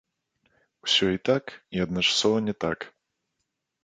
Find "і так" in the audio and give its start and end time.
1.15-1.43